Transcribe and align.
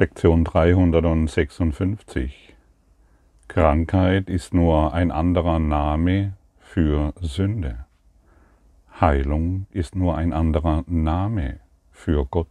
Lektion 0.00 0.44
356. 0.44 2.54
Krankheit 3.48 4.30
ist 4.30 4.54
nur 4.54 4.94
ein 4.94 5.10
anderer 5.10 5.58
Name 5.58 6.34
für 6.60 7.12
Sünde. 7.20 7.84
Heilung 9.00 9.66
ist 9.72 9.96
nur 9.96 10.16
ein 10.16 10.32
anderer 10.32 10.84
Name 10.86 11.58
für 11.90 12.24
Gott. 12.26 12.46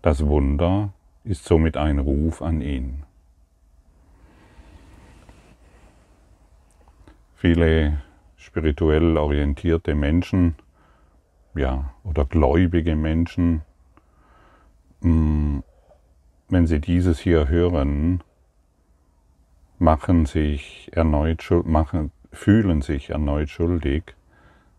Das 0.00 0.24
Wunder 0.24 0.92
ist 1.24 1.44
somit 1.44 1.76
ein 1.76 1.98
Ruf 1.98 2.40
an 2.40 2.60
ihn. 2.60 3.02
Viele 7.34 8.00
spirituell 8.36 9.16
orientierte 9.16 9.96
Menschen, 9.96 10.54
ja, 11.56 11.92
oder 12.04 12.26
gläubige 12.26 12.94
Menschen, 12.94 13.62
mm, 15.00 15.62
wenn 16.52 16.66
sie 16.66 16.80
dieses 16.80 17.18
hier 17.18 17.48
hören, 17.48 18.22
machen 19.78 20.26
sich 20.26 20.90
erneut 20.92 21.42
machen, 21.64 22.12
fühlen 22.30 22.82
sich 22.82 23.08
erneut 23.08 23.48
schuldig, 23.48 24.14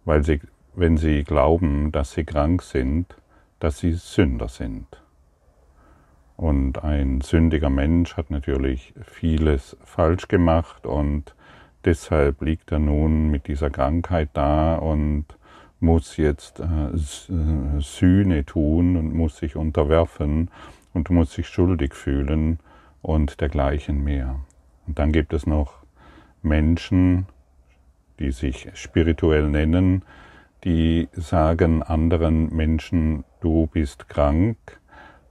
weil 0.05 0.23
sie, 0.23 0.39
wenn 0.75 0.98
sie 0.98 1.23
glauben, 1.23 1.91
dass 1.91 2.12
sie 2.12 2.25
krank 2.25 2.62
sind, 2.62 3.15
dass 3.59 3.79
sie 3.79 3.93
Sünder 3.93 4.49
sind. 4.49 4.85
Und 6.38 6.84
ein 6.84 7.21
sündiger 7.21 7.71
Mensch 7.71 8.17
hat 8.17 8.29
natürlich 8.29 8.93
vieles 9.03 9.76
falsch 9.84 10.27
gemacht 10.27 10.85
und 10.85 11.34
deshalb 11.85 12.43
liegt 12.43 12.71
er 12.71 12.79
nun 12.79 13.31
mit 13.31 13.48
dieser 13.48 13.71
Krankheit 13.71 14.29
da 14.34 14.76
und 14.76 15.26
muss 15.79 16.17
jetzt 16.17 16.59
äh, 16.59 16.90
äh 16.93 17.79
Sühne 17.79 18.45
tun 18.45 18.95
und 18.95 19.15
muss 19.15 19.37
sich 19.37 19.55
unterwerfen 19.55 20.49
und 20.93 21.09
du 21.09 21.13
musst 21.13 21.38
dich 21.38 21.47
schuldig 21.47 21.93
fühlen 21.93 22.59
und 23.01 23.41
dergleichen 23.41 24.04
mehr. 24.04 24.40
Und 24.87 24.99
dann 24.99 25.12
gibt 25.12 25.34
es 25.34 25.45
noch 25.45 25.84
Menschen, 26.41 27.27
die 28.20 28.31
sich 28.31 28.70
spirituell 28.73 29.48
nennen, 29.49 30.03
die 30.63 31.09
sagen 31.12 31.84
anderen 31.84 32.55
Menschen, 32.55 33.26
du 33.41 33.68
bist 33.68 34.07
krank 34.07 34.57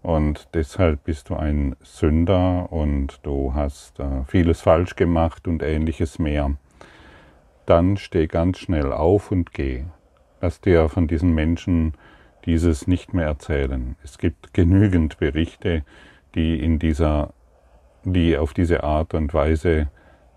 und 0.03 0.48
deshalb 0.53 1.05
bist 1.05 1.31
du 1.31 1.37
ein 1.37 1.77
Sünder 1.83 2.70
und 2.72 3.20
du 3.22 3.55
hast 3.55 4.00
äh, 4.00 4.25
vieles 4.27 4.61
falsch 4.61 4.97
gemacht 4.97 5.47
und 5.47 5.62
ähnliches 5.62 6.19
mehr. 6.19 6.56
Dann 7.67 7.97
steh 7.97 8.27
ganz 8.27 8.59
schnell 8.59 8.92
auf 8.92 9.31
und 9.31 9.53
geh. 9.53 9.84
Lass 10.41 10.61
dir 10.61 10.89
von 10.89 11.06
diesen 11.06 11.34
Menschen 11.34 11.94
dieses 12.47 12.87
nicht 12.87 13.15
mehr 13.15 13.27
erzählen. 13.27 13.97
Es 14.03 14.19
gibt 14.19 14.55
genügend 14.55 15.19
Berichte, 15.19 15.85
die 16.35 16.62
in 16.62 16.79
dieser, 16.79 17.33
die 18.05 18.37
auf 18.37 18.55
diese 18.55 18.83
Art 18.83 19.15
und 19.15 19.33
Weise 19.34 19.89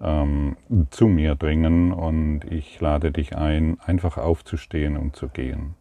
ähm, 0.02 0.58
zu 0.89 1.08
mir 1.08 1.36
dringen 1.36 1.92
und 1.92 2.42
ich 2.50 2.80
lade 2.81 3.12
dich 3.12 3.36
ein, 3.36 3.80
einfach 3.80 4.17
aufzustehen 4.17 4.97
und 4.97 5.16
zu 5.16 5.30
gehen. 5.30 5.75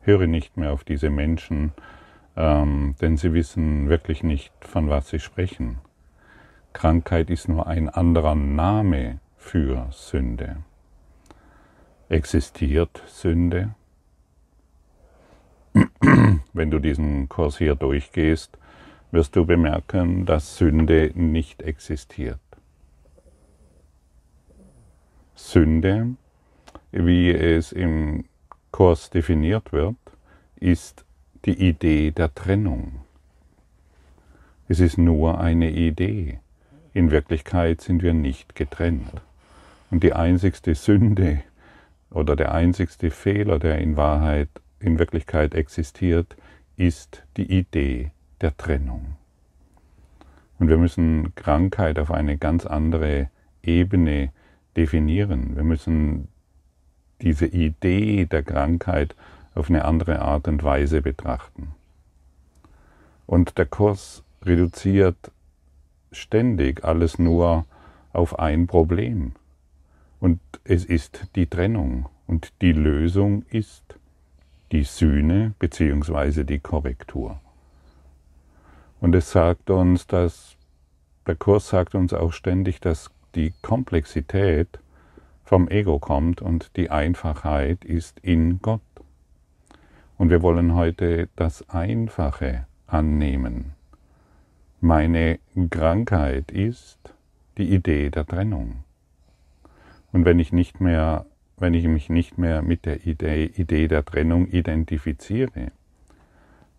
Höre 0.00 0.26
nicht 0.26 0.56
mehr 0.56 0.72
auf 0.72 0.84
diese 0.84 1.10
Menschen, 1.10 1.72
ähm, 2.36 2.94
denn 3.00 3.16
sie 3.16 3.32
wissen 3.32 3.88
wirklich 3.88 4.22
nicht, 4.22 4.52
von 4.60 4.88
was 4.88 5.08
sie 5.08 5.20
sprechen. 5.20 5.78
Krankheit 6.72 7.30
ist 7.30 7.48
nur 7.48 7.66
ein 7.66 7.88
anderer 7.88 8.34
Name 8.34 9.18
für 9.36 9.88
Sünde. 9.90 10.58
Existiert 12.08 13.02
Sünde? 13.06 13.74
Wenn 16.52 16.70
du 16.70 16.78
diesen 16.78 17.28
Kurs 17.28 17.58
hier 17.58 17.74
durchgehst, 17.74 18.58
wirst 19.12 19.36
du 19.36 19.44
bemerken, 19.44 20.26
dass 20.26 20.56
Sünde 20.56 21.12
nicht 21.14 21.62
existiert. 21.62 22.40
Sünde, 25.34 26.14
wie 26.92 27.30
es 27.30 27.72
im 27.72 28.24
Kurs 28.70 29.10
definiert 29.10 29.72
wird, 29.72 29.96
ist 30.56 31.04
die 31.44 31.68
Idee 31.68 32.10
der 32.10 32.34
Trennung. 32.34 33.00
Es 34.68 34.80
ist 34.80 34.98
nur 34.98 35.40
eine 35.40 35.70
Idee. 35.70 36.38
In 36.92 37.10
Wirklichkeit 37.10 37.80
sind 37.80 38.02
wir 38.02 38.14
nicht 38.14 38.54
getrennt. 38.54 39.22
Und 39.90 40.04
die 40.04 40.12
einzigste 40.12 40.74
Sünde 40.74 41.42
oder 42.10 42.36
der 42.36 42.52
einzigste 42.52 43.10
Fehler, 43.10 43.58
der 43.58 43.78
in 43.78 43.96
Wahrheit 43.96 44.48
in 44.80 44.98
Wirklichkeit 44.98 45.54
existiert, 45.54 46.36
ist 46.76 47.22
die 47.36 47.50
Idee 47.58 48.10
der 48.40 48.56
Trennung. 48.56 49.16
Und 50.58 50.68
wir 50.68 50.78
müssen 50.78 51.34
Krankheit 51.34 51.98
auf 51.98 52.10
eine 52.10 52.36
ganz 52.36 52.66
andere 52.66 53.30
Ebene 53.62 54.32
definieren. 54.76 55.56
Wir 55.56 55.64
müssen 55.64 56.28
diese 57.20 57.46
Idee 57.46 58.24
der 58.26 58.42
Krankheit 58.42 59.14
auf 59.54 59.68
eine 59.68 59.84
andere 59.84 60.20
Art 60.20 60.48
und 60.48 60.62
Weise 60.62 61.02
betrachten. 61.02 61.74
Und 63.26 63.58
der 63.58 63.66
Kurs 63.66 64.22
reduziert 64.42 65.30
ständig 66.12 66.84
alles 66.84 67.18
nur 67.18 67.66
auf 68.12 68.38
ein 68.38 68.66
Problem. 68.66 69.32
Und 70.18 70.40
es 70.64 70.84
ist 70.84 71.28
die 71.36 71.46
Trennung. 71.46 72.08
Und 72.26 72.52
die 72.60 72.72
Lösung 72.72 73.44
ist 73.50 73.99
die 74.72 74.84
Sühne 74.84 75.54
bzw. 75.58 76.44
die 76.44 76.58
Korrektur. 76.58 77.40
Und 79.00 79.14
es 79.14 79.30
sagt 79.32 79.70
uns, 79.70 80.06
dass 80.06 80.56
der 81.26 81.36
Kurs 81.36 81.68
sagt 81.68 81.94
uns 81.94 82.12
auch 82.12 82.32
ständig, 82.32 82.80
dass 82.80 83.10
die 83.34 83.52
Komplexität 83.62 84.80
vom 85.44 85.68
Ego 85.68 85.98
kommt 85.98 86.42
und 86.42 86.76
die 86.76 86.90
Einfachheit 86.90 87.84
ist 87.84 88.20
in 88.20 88.60
Gott. 88.62 88.80
Und 90.18 90.30
wir 90.30 90.42
wollen 90.42 90.74
heute 90.74 91.28
das 91.36 91.68
Einfache 91.68 92.66
annehmen. 92.86 93.72
Meine 94.80 95.38
Krankheit 95.70 96.50
ist 96.50 96.98
die 97.58 97.74
Idee 97.74 98.10
der 98.10 98.26
Trennung. 98.26 98.84
Und 100.12 100.24
wenn 100.24 100.38
ich 100.38 100.52
nicht 100.52 100.80
mehr 100.80 101.26
wenn 101.60 101.74
ich 101.74 101.86
mich 101.86 102.08
nicht 102.08 102.38
mehr 102.38 102.62
mit 102.62 102.86
der 102.86 103.06
Idee, 103.06 103.44
Idee 103.44 103.86
der 103.86 104.04
Trennung 104.04 104.46
identifiziere, 104.48 105.72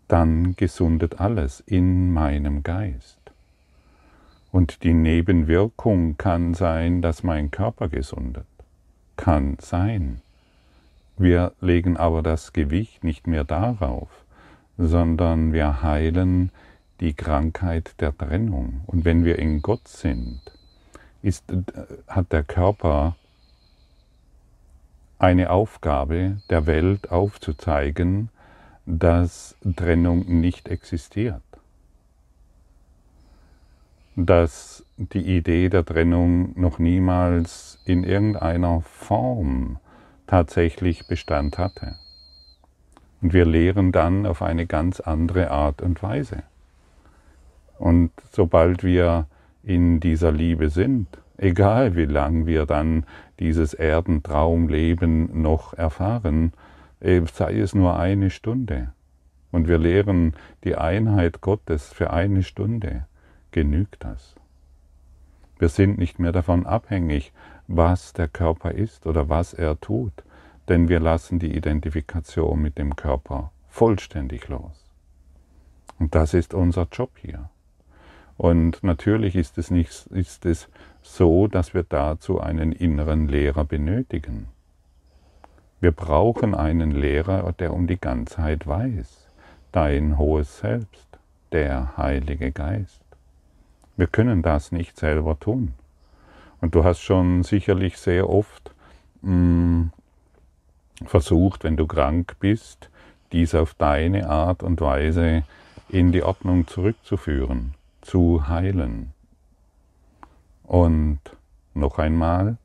dann 0.08 0.56
gesundet 0.56 1.20
alles 1.20 1.60
in 1.60 2.12
meinem 2.12 2.62
Geist. 2.62 3.18
Und 4.50 4.82
die 4.82 4.92
Nebenwirkung 4.92 6.18
kann 6.18 6.52
sein, 6.52 7.00
dass 7.00 7.22
mein 7.22 7.50
Körper 7.50 7.88
gesundet. 7.88 8.46
Kann 9.16 9.56
sein. 9.60 10.20
Wir 11.16 11.52
legen 11.60 11.96
aber 11.96 12.22
das 12.22 12.52
Gewicht 12.52 13.04
nicht 13.04 13.26
mehr 13.26 13.44
darauf, 13.44 14.10
sondern 14.76 15.52
wir 15.52 15.82
heilen 15.82 16.50
die 17.00 17.14
Krankheit 17.14 18.00
der 18.00 18.16
Trennung. 18.16 18.82
Und 18.86 19.04
wenn 19.04 19.24
wir 19.24 19.38
in 19.38 19.62
Gott 19.62 19.88
sind, 19.88 20.40
ist, 21.22 21.44
hat 22.08 22.32
der 22.32 22.42
Körper 22.42 23.16
eine 25.22 25.50
Aufgabe 25.50 26.38
der 26.50 26.66
Welt 26.66 27.12
aufzuzeigen, 27.12 28.28
dass 28.86 29.54
Trennung 29.76 30.40
nicht 30.40 30.68
existiert. 30.68 31.42
Dass 34.16 34.84
die 34.96 35.36
Idee 35.36 35.68
der 35.68 35.84
Trennung 35.84 36.60
noch 36.60 36.80
niemals 36.80 37.78
in 37.84 38.02
irgendeiner 38.02 38.80
Form 38.80 39.78
tatsächlich 40.26 41.06
Bestand 41.06 41.56
hatte. 41.56 41.94
Und 43.20 43.32
wir 43.32 43.44
lehren 43.44 43.92
dann 43.92 44.26
auf 44.26 44.42
eine 44.42 44.66
ganz 44.66 44.98
andere 44.98 45.52
Art 45.52 45.82
und 45.82 46.02
Weise. 46.02 46.42
Und 47.78 48.10
sobald 48.32 48.82
wir 48.82 49.26
in 49.62 50.00
dieser 50.00 50.32
Liebe 50.32 50.68
sind, 50.68 51.06
egal 51.42 51.96
wie 51.96 52.04
lang 52.04 52.46
wir 52.46 52.66
dann 52.66 53.04
dieses 53.40 53.74
Erdentraumleben 53.74 55.42
noch 55.42 55.74
erfahren, 55.74 56.52
äh, 57.00 57.22
sei 57.32 57.58
es 57.58 57.74
nur 57.74 57.98
eine 57.98 58.30
Stunde. 58.30 58.92
Und 59.50 59.68
wir 59.68 59.78
lehren 59.78 60.34
die 60.64 60.76
Einheit 60.76 61.40
Gottes 61.40 61.92
für 61.92 62.12
eine 62.12 62.42
Stunde. 62.42 63.06
Genügt 63.50 64.04
das? 64.04 64.36
Wir 65.58 65.68
sind 65.68 65.98
nicht 65.98 66.18
mehr 66.18 66.32
davon 66.32 66.64
abhängig, 66.64 67.32
was 67.66 68.12
der 68.12 68.28
Körper 68.28 68.72
ist 68.72 69.06
oder 69.06 69.28
was 69.28 69.52
er 69.52 69.78
tut, 69.80 70.24
denn 70.68 70.88
wir 70.88 71.00
lassen 71.00 71.38
die 71.38 71.54
Identifikation 71.54 72.62
mit 72.62 72.78
dem 72.78 72.96
Körper 72.96 73.52
vollständig 73.68 74.48
los. 74.48 74.90
Und 75.98 76.14
das 76.14 76.34
ist 76.34 76.54
unser 76.54 76.88
Job 76.90 77.10
hier. 77.16 77.50
Und 78.36 78.82
natürlich 78.82 79.36
ist 79.36 79.58
es, 79.58 79.70
nicht, 79.70 80.06
ist 80.06 80.46
es 80.46 80.68
so, 81.02 81.46
dass 81.46 81.74
wir 81.74 81.82
dazu 81.82 82.40
einen 82.40 82.72
inneren 82.72 83.28
Lehrer 83.28 83.64
benötigen. 83.64 84.48
Wir 85.80 85.92
brauchen 85.92 86.54
einen 86.54 86.92
Lehrer, 86.92 87.52
der 87.52 87.72
um 87.74 87.86
die 87.86 88.00
Ganzheit 88.00 88.66
weiß, 88.66 89.28
dein 89.72 90.18
hohes 90.18 90.58
Selbst. 90.58 91.08
der 91.52 91.98
Heilige 91.98 92.50
Geist. 92.50 93.02
Wir 93.96 94.06
können 94.06 94.42
das 94.42 94.72
nicht 94.72 94.96
selber 94.96 95.38
tun. 95.38 95.74
Und 96.62 96.74
du 96.74 96.82
hast 96.82 97.00
schon 97.00 97.42
sicherlich 97.42 97.98
sehr 97.98 98.30
oft 98.30 98.72
mh, 99.20 99.32
mm, 99.32 99.92
versucht, 101.06 101.64
wenn 101.64 101.76
du 101.76 101.86
krank 101.86 102.36
bist, 102.40 102.88
dies 103.32 103.54
auf 103.54 103.74
deine 103.74 104.28
Art 104.28 104.62
und 104.62 104.80
Weise 104.80 105.42
in 105.88 106.12
die 106.12 106.22
Ordnung 106.22 106.66
zurückzuführen, 106.66 107.74
zu 108.02 108.48
heilen. 108.48 109.12
Und 110.64 111.20
noch 111.74 111.98
einmal, 111.98 112.58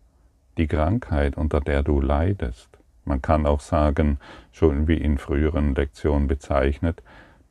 die 0.57 0.67
Krankheit, 0.67 1.37
unter 1.37 1.61
der 1.61 1.83
du 1.83 2.01
leidest, 2.01 2.69
man 3.05 3.21
kann 3.21 3.45
auch 3.45 3.61
sagen, 3.61 4.19
schon 4.51 4.87
wie 4.87 4.97
in 4.97 5.17
früheren 5.17 5.73
Lektionen 5.75 6.27
bezeichnet, 6.27 7.01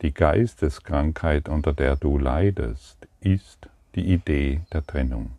die 0.03 0.13
Geisteskrankheit, 0.13 1.49
unter 1.49 1.73
der 1.73 1.95
du 1.95 2.19
leidest, 2.19 3.07
ist 3.19 3.67
die 3.95 4.13
Idee 4.13 4.61
der 4.71 4.85
Trennung. 4.85 5.31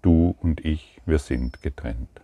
Du 0.00 0.34
und 0.40 0.64
ich, 0.64 1.00
wir 1.04 1.18
sind 1.18 1.62
getrennt. 1.62 2.22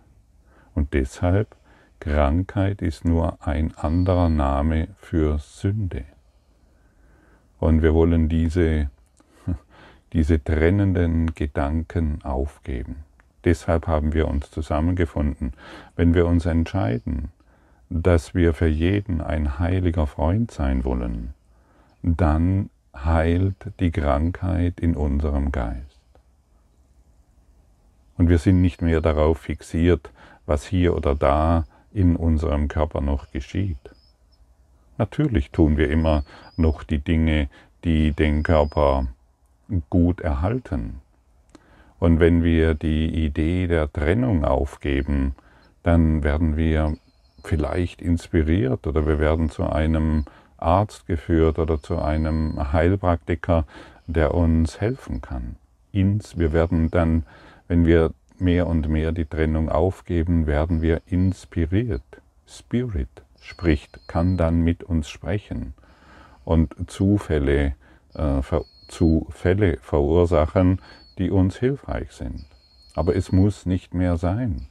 Und 0.73 0.93
deshalb, 0.93 1.55
Krankheit 1.99 2.81
ist 2.81 3.05
nur 3.05 3.45
ein 3.45 3.75
anderer 3.75 4.29
Name 4.29 4.87
für 4.97 5.37
Sünde. 5.37 6.05
Und 7.59 7.83
wir 7.83 7.93
wollen 7.93 8.29
diese, 8.29 8.89
diese 10.13 10.43
trennenden 10.43 11.33
Gedanken 11.33 12.19
aufgeben. 12.23 12.97
Deshalb 13.43 13.87
haben 13.87 14.13
wir 14.13 14.27
uns 14.27 14.51
zusammengefunden. 14.51 15.53
Wenn 15.95 16.13
wir 16.13 16.25
uns 16.25 16.45
entscheiden, 16.45 17.29
dass 17.89 18.35
wir 18.35 18.53
für 18.53 18.67
jeden 18.67 19.21
ein 19.21 19.59
heiliger 19.59 20.07
Freund 20.07 20.51
sein 20.51 20.83
wollen, 20.83 21.33
dann 22.03 22.69
heilt 22.95 23.55
die 23.79 23.91
Krankheit 23.91 24.79
in 24.79 24.95
unserem 24.95 25.51
Geist. 25.51 25.85
Und 28.17 28.29
wir 28.29 28.37
sind 28.37 28.61
nicht 28.61 28.81
mehr 28.81 29.01
darauf 29.01 29.39
fixiert, 29.39 30.11
was 30.45 30.65
hier 30.65 30.95
oder 30.95 31.15
da 31.15 31.65
in 31.93 32.15
unserem 32.15 32.67
Körper 32.67 33.01
noch 33.01 33.31
geschieht. 33.31 33.77
Natürlich 34.97 35.51
tun 35.51 35.77
wir 35.77 35.89
immer 35.89 36.25
noch 36.57 36.83
die 36.83 36.99
Dinge, 36.99 37.49
die 37.85 38.11
den 38.11 38.43
Körper 38.43 39.07
gut 39.89 40.21
erhalten. 40.21 41.01
Und 41.99 42.19
wenn 42.19 42.43
wir 42.43 42.73
die 42.73 43.25
Idee 43.25 43.67
der 43.67 43.91
Trennung 43.91 44.45
aufgeben, 44.45 45.35
dann 45.83 46.23
werden 46.23 46.55
wir 46.55 46.95
vielleicht 47.43 48.01
inspiriert 48.01 48.87
oder 48.87 49.05
wir 49.05 49.19
werden 49.19 49.49
zu 49.49 49.63
einem 49.63 50.25
Arzt 50.57 51.07
geführt 51.07 51.59
oder 51.59 51.81
zu 51.81 51.99
einem 51.99 52.71
Heilpraktiker, 52.73 53.65
der 54.07 54.33
uns 54.33 54.81
helfen 54.81 55.21
kann. 55.21 55.55
Wir 55.91 56.53
werden 56.53 56.91
dann, 56.91 57.23
wenn 57.67 57.85
wir 57.85 58.13
mehr 58.37 58.67
und 58.67 58.87
mehr 58.87 59.11
die 59.11 59.25
Trennung 59.25 59.69
aufgeben, 59.69 60.47
werden 60.47 60.81
wir 60.81 61.01
inspiriert. 61.07 62.03
Spirit 62.45 63.09
spricht, 63.41 64.07
kann 64.07 64.37
dann 64.37 64.61
mit 64.61 64.83
uns 64.83 65.09
sprechen 65.09 65.73
und 66.45 66.75
Zufälle, 66.89 67.75
äh, 68.15 68.41
Zufälle 68.89 69.77
verursachen, 69.77 70.81
die 71.17 71.31
uns 71.31 71.57
hilfreich 71.57 72.11
sind. 72.11 72.45
Aber 72.95 73.15
es 73.15 73.31
muss 73.31 73.65
nicht 73.65 73.93
mehr 73.93 74.17
sein. 74.17 74.67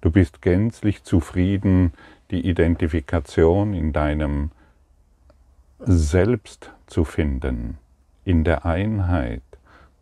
Du 0.00 0.10
bist 0.10 0.42
gänzlich 0.42 1.02
zufrieden, 1.02 1.92
die 2.30 2.48
Identifikation 2.48 3.74
in 3.74 3.92
deinem 3.92 4.50
Selbst 5.80 6.72
zu 6.86 7.04
finden, 7.04 7.78
in 8.24 8.44
der 8.44 8.64
Einheit. 8.64 9.42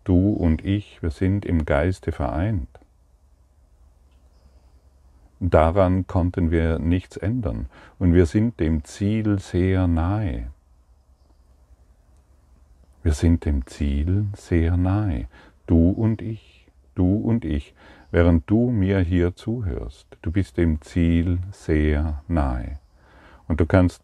Du 0.05 0.32
und 0.32 0.64
ich, 0.64 1.02
wir 1.02 1.11
sind 1.11 1.44
im 1.44 1.64
Geiste 1.64 2.12
vereint. 2.12 2.69
Daran 5.40 6.06
konnten 6.06 6.50
wir 6.50 6.78
nichts 6.78 7.17
ändern 7.17 7.67
und 7.99 8.14
wir 8.14 8.26
sind 8.26 8.58
dem 8.58 8.84
Ziel 8.84 9.38
sehr 9.38 9.87
nahe. 9.87 10.50
Wir 13.06 13.14
sind 13.14 13.44
dem 13.44 13.64
Ziel 13.68 14.26
sehr 14.34 14.76
nahe, 14.76 15.28
du 15.68 15.90
und 15.90 16.20
ich, 16.20 16.66
du 16.96 17.18
und 17.18 17.44
ich, 17.44 17.72
während 18.10 18.50
du 18.50 18.72
mir 18.72 18.98
hier 18.98 19.36
zuhörst. 19.36 20.08
Du 20.22 20.32
bist 20.32 20.56
dem 20.56 20.82
Ziel 20.82 21.38
sehr 21.52 22.24
nahe. 22.26 22.80
Und 23.46 23.60
du 23.60 23.66
kannst 23.66 24.02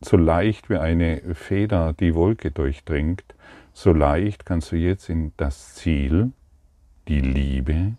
so 0.00 0.16
leicht 0.16 0.70
wie 0.70 0.76
eine 0.76 1.34
Feder 1.34 1.94
die 1.94 2.14
Wolke 2.14 2.52
durchdringt, 2.52 3.24
so 3.72 3.92
leicht 3.92 4.46
kannst 4.46 4.70
du 4.70 4.76
jetzt 4.76 5.08
in 5.08 5.32
das 5.36 5.74
Ziel, 5.74 6.30
die 7.08 7.20
Liebe 7.20 7.94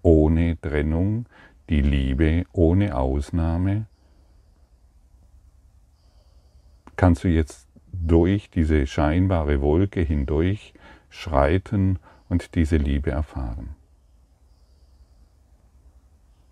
ohne 0.00 0.58
Trennung, 0.58 1.26
die 1.68 1.82
Liebe 1.82 2.46
ohne 2.52 2.96
Ausnahme, 2.96 3.84
kannst 6.96 7.24
du 7.24 7.28
jetzt 7.28 7.67
durch 8.06 8.50
diese 8.50 8.86
scheinbare 8.86 9.60
Wolke 9.60 10.00
hindurch 10.00 10.74
schreiten 11.10 11.98
und 12.28 12.54
diese 12.54 12.76
Liebe 12.76 13.10
erfahren. 13.10 13.74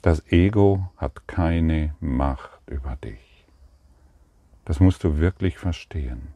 Das 0.03 0.23
Ego 0.31 0.89
hat 0.97 1.27
keine 1.27 1.95
Macht 2.01 2.61
über 2.69 2.97
dich. 2.97 3.47
Das 4.65 4.81
musst 4.81 5.05
du 5.05 5.19
wirklich 5.19 5.59
verstehen. 5.59 6.29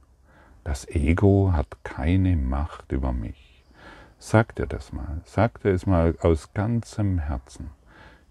Das 0.64 0.88
Ego 0.88 1.52
hat 1.52 1.78
keine 1.84 2.36
Macht 2.36 2.92
über 2.92 3.12
mich. 3.12 3.64
Sag 4.18 4.54
dir 4.56 4.66
das 4.66 4.92
mal, 4.92 5.20
sag 5.24 5.62
dir 5.62 5.70
es 5.70 5.86
mal 5.86 6.16
aus 6.20 6.52
ganzem 6.52 7.18
Herzen. 7.18 7.70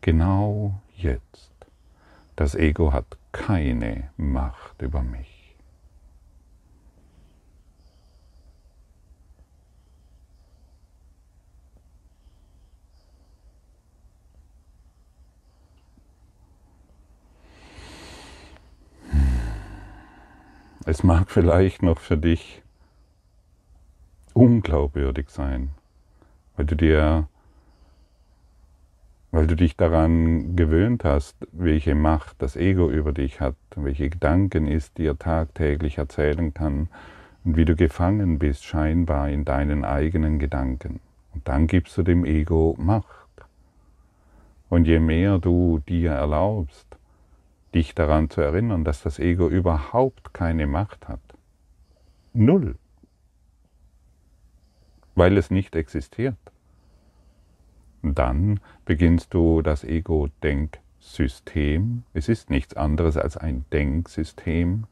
Genau 0.02 0.80
jetzt. 0.96 1.52
Das 2.36 2.56
Ego 2.56 2.94
hat 2.94 3.18
keine 3.32 4.10
Macht 4.16 4.82
über 4.82 5.02
mich. 5.02 5.39
Es 20.90 21.04
mag 21.04 21.30
vielleicht 21.30 21.84
noch 21.84 22.00
für 22.00 22.18
dich 22.18 22.64
unglaubwürdig 24.34 25.30
sein, 25.30 25.70
weil 26.58 26.66
du 26.66 26.76
dir, 26.76 27.28
weil 29.30 29.46
du 29.46 29.56
dich 29.56 29.78
daran 29.78 30.56
gewöhnt 30.56 31.04
hast, 31.04 31.36
welche 31.52 31.94
Macht 31.94 32.42
das 32.42 32.56
Ego 32.56 32.90
über 32.90 33.14
dich 33.14 33.40
hat, 33.40 33.56
welche 33.76 34.10
Gedanken 34.10 34.66
es 34.66 34.92
dir 34.92 35.16
tagtäglich 35.20 36.00
erzählen 36.00 36.56
kann 36.56 36.90
und 37.44 37.56
wie 37.56 37.66
du 37.66 37.76
gefangen 37.76 38.40
bist 38.40 38.66
scheinbar 38.66 39.30
in 39.30 39.46
deinen 39.46 39.86
eigenen 39.86 40.40
Gedanken. 40.40 41.02
Und 41.36 41.48
dann 41.48 41.68
gibst 41.68 41.96
du 42.00 42.02
dem 42.02 42.26
Ego 42.26 42.76
Macht. 42.80 43.06
Und 44.70 44.88
je 44.88 44.98
mehr 44.98 45.38
du 45.38 45.84
dir 45.88 46.14
erlaubst, 46.14 46.99
dich 47.74 47.96
daran 47.96 48.30
zu 48.30 48.42
erinnern, 48.42 48.84
dass 48.84 49.02
das 49.04 49.20
Ego 49.20 49.48
überhaupt 49.48 50.34
keine 50.34 50.68
Macht 50.68 51.08
hat. 51.08 51.22
Null. 52.34 52.76
Weil 55.16 55.38
es 55.38 55.50
nicht 55.52 55.76
existiert. 55.76 56.36
Dann 58.02 58.62
beginnst 58.86 59.34
du 59.34 59.62
das 59.62 59.84
Ego-Denksystem, 59.84 62.04
es 62.14 62.30
ist 62.30 62.50
nichts 62.50 62.74
anderes 62.76 63.18
als 63.18 63.36
ein 63.36 63.66
Denksystem, 63.74 64.86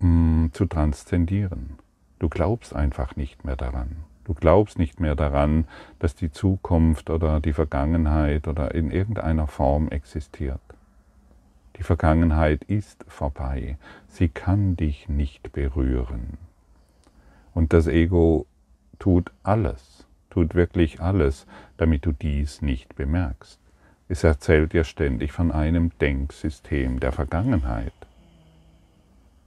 mm, 0.00 0.48
zu 0.52 0.66
transzendieren. 0.66 1.78
Du 2.18 2.28
glaubst 2.28 2.76
einfach 2.76 3.16
nicht 3.16 3.46
mehr 3.46 3.56
daran. 3.56 4.04
Du 4.24 4.34
glaubst 4.34 4.78
nicht 4.78 5.00
mehr 5.00 5.16
daran, 5.16 5.64
dass 5.98 6.14
die 6.14 6.30
Zukunft 6.30 7.08
oder 7.08 7.40
die 7.40 7.54
Vergangenheit 7.54 8.46
oder 8.46 8.74
in 8.74 8.90
irgendeiner 8.90 9.46
Form 9.46 9.88
existiert. 9.88 10.60
Die 11.76 11.82
Vergangenheit 11.82 12.64
ist 12.64 13.04
vorbei. 13.08 13.78
Sie 14.08 14.28
kann 14.28 14.76
dich 14.76 15.08
nicht 15.08 15.52
berühren. 15.52 16.38
Und 17.54 17.72
das 17.72 17.86
Ego 17.86 18.46
tut 18.98 19.32
alles, 19.42 20.06
tut 20.30 20.54
wirklich 20.54 21.00
alles, 21.00 21.46
damit 21.76 22.06
du 22.06 22.12
dies 22.12 22.62
nicht 22.62 22.94
bemerkst. 22.94 23.58
Es 24.08 24.24
erzählt 24.24 24.72
dir 24.72 24.84
ständig 24.84 25.32
von 25.32 25.52
einem 25.52 25.90
Denksystem 26.00 27.00
der 27.00 27.12
Vergangenheit, 27.12 27.92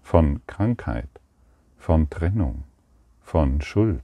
von 0.01 0.41
Krankheit, 0.47 1.09
von 1.77 2.09
Trennung, 2.09 2.63
von 3.21 3.61
Schuld 3.61 4.03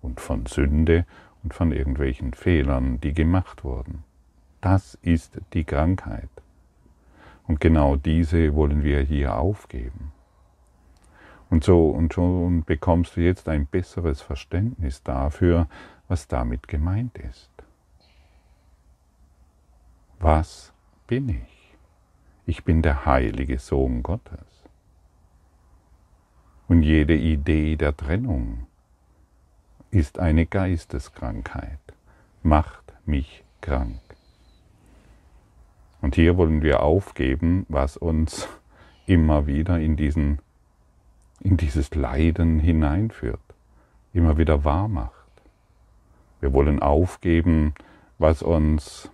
und 0.00 0.20
von 0.20 0.46
Sünde 0.46 1.04
und 1.42 1.52
von 1.52 1.72
irgendwelchen 1.72 2.32
Fehlern, 2.32 3.00
die 3.00 3.12
gemacht 3.12 3.64
wurden. 3.64 4.02
Das 4.60 4.98
ist 5.02 5.38
die 5.52 5.64
Krankheit. 5.64 6.30
Und 7.46 7.60
genau 7.60 7.96
diese 7.96 8.54
wollen 8.54 8.82
wir 8.82 9.00
hier 9.00 9.36
aufgeben. 9.36 10.12
Und 11.48 11.62
so 11.62 11.90
und 11.90 12.12
schon 12.12 12.64
bekommst 12.64 13.16
du 13.16 13.20
jetzt 13.20 13.48
ein 13.48 13.66
besseres 13.66 14.20
Verständnis 14.20 15.02
dafür, 15.02 15.68
was 16.08 16.26
damit 16.26 16.66
gemeint 16.66 17.16
ist. 17.18 17.50
Was 20.18 20.72
bin 21.06 21.28
ich? 21.28 21.76
Ich 22.46 22.64
bin 22.64 22.82
der 22.82 23.06
heilige 23.06 23.58
Sohn 23.58 24.02
Gottes. 24.02 24.64
Und 26.68 26.82
jede 26.82 27.14
Idee 27.14 27.76
der 27.76 27.96
Trennung 27.96 28.66
ist 29.90 30.18
eine 30.18 30.46
Geisteskrankheit, 30.46 31.78
macht 32.42 32.94
mich 33.04 33.44
krank. 33.60 34.05
Und 36.00 36.14
hier 36.14 36.36
wollen 36.36 36.62
wir 36.62 36.82
aufgeben, 36.82 37.66
was 37.68 37.96
uns 37.96 38.48
immer 39.06 39.46
wieder 39.46 39.78
in, 39.78 39.96
diesen, 39.96 40.40
in 41.40 41.56
dieses 41.56 41.94
Leiden 41.94 42.58
hineinführt, 42.58 43.40
immer 44.12 44.36
wieder 44.38 44.64
wahr 44.64 44.88
macht. 44.88 45.12
Wir 46.40 46.52
wollen 46.52 46.82
aufgeben, 46.82 47.74
was 48.18 48.42
uns, 48.42 49.10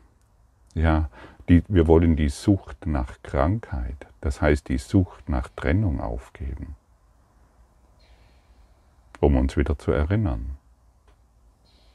ja, 0.75 1.09
die, 1.49 1.63
wir 1.69 1.87
wollen 1.87 2.17
die 2.17 2.29
Sucht 2.29 2.87
nach 2.87 3.23
Krankheit, 3.23 4.07
das 4.21 4.41
heißt 4.41 4.69
die 4.69 4.79
Sucht 4.79 5.29
nach 5.29 5.49
Trennung 5.49 6.01
aufgeben, 6.01 6.77
um 9.21 9.37
uns 9.37 9.57
wieder 9.57 9.79
zu 9.79 9.93
erinnern. 9.93 10.57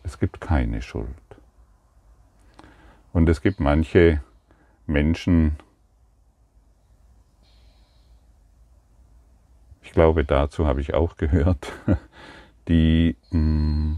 Es 0.04 0.20
gibt 0.20 0.40
keine 0.40 0.82
Schuld. 0.82 1.10
Und 3.14 3.28
es 3.30 3.42
gibt 3.42 3.60
manche 3.60 4.22
Menschen, 4.88 5.58
ich 9.84 9.92
glaube, 9.92 10.24
dazu 10.24 10.66
habe 10.66 10.82
ich 10.82 10.94
auch 10.94 11.18
gehört, 11.18 11.72
die, 12.68 13.16
mm, 13.32 13.96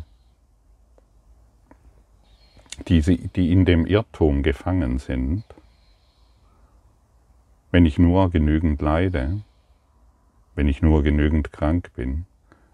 die, 2.88 3.02
die 3.02 3.52
in 3.52 3.66
dem 3.66 3.86
Irrtum 3.86 4.44
gefangen 4.44 5.00
sind, 5.00 5.44
wenn 7.72 7.86
ich 7.86 8.00
nur 8.00 8.32
genügend 8.32 8.82
leide, 8.82 9.42
wenn 10.56 10.68
ich 10.68 10.82
nur 10.82 11.04
genügend 11.04 11.54
krank 11.54 11.92
bin, 11.96 12.26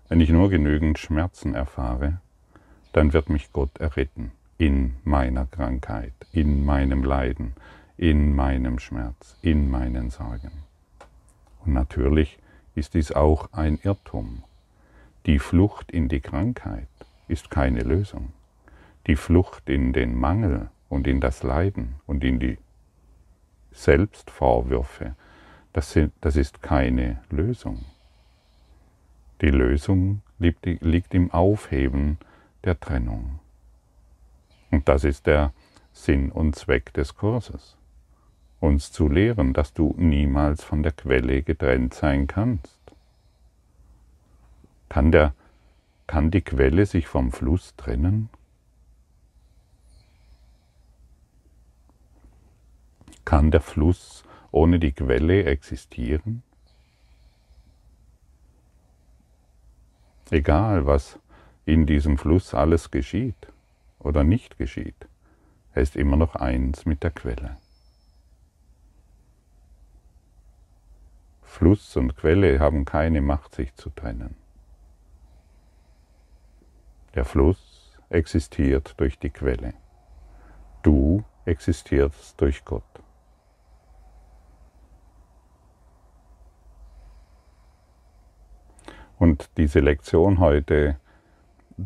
wenn 0.08 0.22
ich 0.22 0.30
nur 0.30 0.50
genügend 0.50 0.98
Schmerzen 1.00 1.54
erfahre, 1.54 2.22
dann 2.94 3.12
wird 3.12 3.30
mich 3.30 3.52
Gott 3.52 3.78
erretten 3.78 4.32
in 4.58 4.96
meiner 5.04 5.46
Krankheit, 5.48 6.14
in 6.32 6.66
meinem 6.66 7.04
Leiden, 7.04 7.54
in 7.98 8.36
meinem 8.36 8.80
Schmerz, 8.80 9.38
in 9.42 9.70
meinen 9.70 10.10
Sorgen. 10.10 10.52
Und 11.66 11.74
natürlich 11.74 12.38
ist 12.76 12.94
dies 12.94 13.12
auch 13.12 13.54
ein 13.54 13.80
Irrtum. 13.84 14.44
Die 15.26 15.40
Flucht 15.40 15.92
in 15.92 16.10
die 16.10 16.20
Krankheit 16.20 16.90
ist 17.28 17.50
keine 17.50 17.82
Lösung. 17.82 18.34
Die 19.08 19.16
Flucht 19.16 19.70
in 19.70 19.94
den 19.94 20.18
Mangel 20.20 20.70
und 20.90 21.08
in 21.08 21.22
das 21.22 21.42
Leiden 21.44 21.96
und 22.06 22.24
in 22.24 22.40
die 22.40 22.58
Selbstvorwürfe, 23.72 25.16
das, 25.74 25.92
sind, 25.92 26.14
das 26.22 26.36
ist 26.36 26.62
keine 26.62 27.22
Lösung. 27.30 27.86
Die 29.42 29.50
Lösung 29.50 30.22
liegt, 30.38 30.66
liegt 30.66 31.14
im 31.14 31.32
Aufheben 31.32 32.18
der 32.64 32.80
Trennung. 32.80 33.40
Und 34.72 34.88
das 34.90 35.04
ist 35.04 35.28
der 35.28 35.54
Sinn 35.94 36.32
und 36.32 36.56
Zweck 36.56 36.94
des 36.94 37.16
Kurses 37.16 37.78
uns 38.60 38.92
zu 38.92 39.08
lehren, 39.08 39.54
dass 39.54 39.74
du 39.74 39.94
niemals 39.98 40.64
von 40.64 40.84
der 40.84 40.92
Quelle 40.92 41.44
getrennt 41.44 41.94
sein 41.94 42.28
kannst. 42.28 42.80
Kann, 44.90 45.12
der, 45.12 45.34
kann 46.08 46.32
die 46.32 46.42
Quelle 46.42 46.86
sich 46.86 47.08
vom 47.08 47.32
Fluss 47.32 47.76
trennen? 47.76 48.30
Kann 53.26 53.52
der 53.52 53.62
Fluss 53.62 54.24
ohne 54.52 54.80
die 54.80 54.92
Quelle 54.92 55.46
existieren? 55.46 56.44
Egal, 60.32 60.86
was 60.86 61.20
in 61.66 61.86
diesem 61.86 62.18
Fluss 62.18 62.54
alles 62.54 62.92
geschieht 62.92 63.48
oder 64.00 64.24
nicht 64.24 64.58
geschieht, 64.58 65.08
er 65.74 65.82
ist 65.82 65.96
immer 65.96 66.18
noch 66.18 66.36
eins 66.36 66.86
mit 66.86 67.04
der 67.04 67.12
Quelle. 67.12 67.58
Fluss 71.56 71.96
und 71.96 72.18
Quelle 72.18 72.60
haben 72.60 72.84
keine 72.84 73.22
Macht, 73.22 73.56
sich 73.56 73.74
zu 73.76 73.90
trennen. 73.90 74.36
Der 77.14 77.24
Fluss 77.24 77.98
existiert 78.10 78.94
durch 78.98 79.20
die 79.20 79.30
Quelle. 79.30 79.74
Du 80.84 81.24
existierst 81.46 82.42
durch 82.42 82.66
Gott. 82.66 82.84
Und 89.18 89.50
diese 89.56 89.80
Lektion 89.80 90.40
heute, 90.40 91.00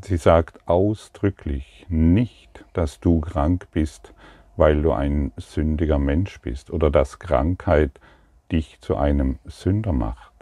sie 0.01 0.17
sagt 0.17 0.67
ausdrücklich 0.67 1.85
nicht, 1.89 2.65
dass 2.73 2.99
du 2.99 3.21
krank 3.21 3.67
bist, 3.71 4.15
weil 4.57 4.81
du 4.81 4.93
ein 4.93 5.31
sündiger 5.37 5.99
Mensch 5.99 6.41
bist 6.41 6.71
oder 6.71 6.89
dass 6.89 7.19
Krankheit 7.19 7.99
dich 8.51 8.79
zu 8.81 8.97
einem 8.97 9.39
Sünder 9.45 9.93
macht. 9.93 10.33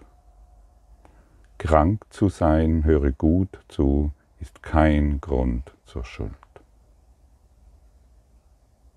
Krank 1.57 2.05
zu 2.09 2.29
sein, 2.29 2.83
höre 2.83 3.11
gut 3.11 3.59
zu, 3.67 4.11
ist 4.39 4.61
kein 4.61 5.19
Grund 5.21 5.73
zur 5.85 6.05
Schuld. 6.05 6.31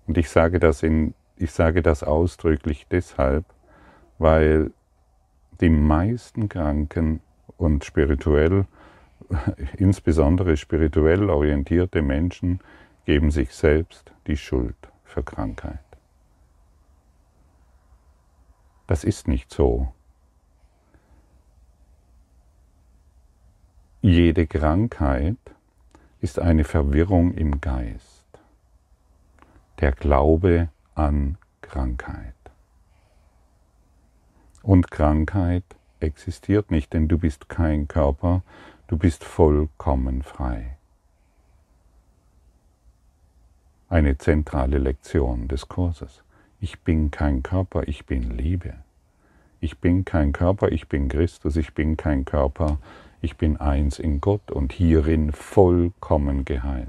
Und 0.07 0.17
ich 0.17 0.29
sage 0.29 0.59
das, 0.59 0.83
in, 0.83 1.13
ich 1.37 1.51
sage 1.51 1.81
das 1.81 2.03
ausdrücklich 2.03 2.85
deshalb, 2.89 3.45
weil 4.19 4.71
die 5.59 5.69
meisten 5.69 6.49
Kranken 6.49 7.21
und 7.57 7.85
spirituell, 7.85 8.65
insbesondere 9.77 10.57
spirituell 10.57 11.29
orientierte 11.29 12.01
Menschen, 12.01 12.59
geben 13.05 13.31
sich 13.31 13.53
selbst 13.53 14.11
die 14.27 14.37
Schuld 14.37 14.75
für 15.03 15.23
Krankheit. 15.23 15.90
Das 18.91 19.05
ist 19.05 19.29
nicht 19.29 19.53
so. 19.53 19.93
Jede 24.01 24.47
Krankheit 24.47 25.37
ist 26.19 26.39
eine 26.39 26.65
Verwirrung 26.65 27.33
im 27.33 27.61
Geist. 27.61 28.27
Der 29.79 29.93
Glaube 29.93 30.67
an 30.93 31.37
Krankheit. 31.61 32.35
Und 34.61 34.91
Krankheit 34.91 35.63
existiert 36.01 36.69
nicht, 36.69 36.91
denn 36.91 37.07
du 37.07 37.17
bist 37.17 37.47
kein 37.47 37.87
Körper, 37.87 38.43
du 38.87 38.97
bist 38.97 39.23
vollkommen 39.23 40.21
frei. 40.21 40.75
Eine 43.87 44.17
zentrale 44.17 44.79
Lektion 44.79 45.47
des 45.47 45.69
Kurses. 45.69 46.25
Ich 46.63 46.81
bin 46.81 47.09
kein 47.09 47.41
Körper, 47.41 47.87
ich 47.87 48.05
bin 48.05 48.37
Liebe. 48.37 48.75
Ich 49.61 49.79
bin 49.79 50.05
kein 50.05 50.31
Körper, 50.31 50.71
ich 50.71 50.87
bin 50.87 51.09
Christus, 51.09 51.55
ich 51.55 51.73
bin 51.73 51.97
kein 51.97 52.23
Körper, 52.23 52.77
ich 53.19 53.35
bin 53.35 53.57
eins 53.57 53.97
in 53.97 54.21
Gott 54.21 54.51
und 54.51 54.71
hierin 54.71 55.31
vollkommen 55.31 56.45
geheilt. 56.45 56.87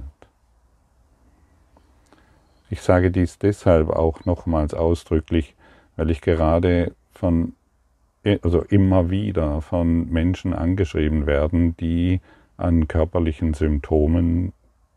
Ich 2.69 2.83
sage 2.83 3.11
dies 3.11 3.39
deshalb 3.39 3.89
auch 3.89 4.27
nochmals 4.27 4.75
ausdrücklich, 4.75 5.55
weil 5.97 6.11
ich 6.11 6.21
gerade 6.21 6.95
von, 7.11 7.55
also 8.43 8.61
immer 8.65 9.09
wieder 9.09 9.63
von 9.63 10.11
Menschen 10.11 10.53
angeschrieben 10.53 11.25
werden, 11.27 11.79
die 11.79 12.21
an 12.59 12.89
körperlichen 12.89 13.55
Symptomen 13.55 14.53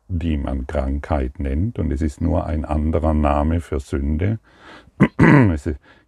die 0.08 0.38
man 0.38 0.68
Krankheit 0.68 1.40
nennt, 1.40 1.80
und 1.80 1.92
es 1.92 2.02
ist 2.02 2.22
nur 2.22 2.46
ein 2.46 2.66
anderer 2.66 3.14
Name 3.14 3.62
für 3.62 3.80
Sünde. 3.80 4.40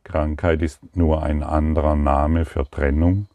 Krankheit 0.04 0.62
ist 0.62 0.96
nur 0.96 1.24
ein 1.24 1.44
anderer 1.44 1.96
Name 1.96 2.46
für 2.46 2.70
Trennung, 2.70 3.27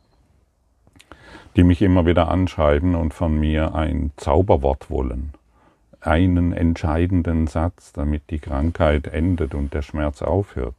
die 1.57 1.64
mich 1.64 1.83
immer 1.83 2.07
wieder 2.07 2.28
anschreiben 2.28 2.95
und 2.95 3.12
von 3.12 3.38
mir 3.38 3.75
ein 3.75 4.12
Zauberwort 4.16 4.88
wollen, 4.88 5.33
einen 6.00 6.52
entscheidenden 6.52 7.47
Satz, 7.47 7.92
damit 7.92 8.31
die 8.31 8.38
Krankheit 8.38 9.07
endet 9.07 9.54
und 9.54 9.75
der 9.75 9.83
Schmerz 9.83 10.23
aufhört. 10.23 10.76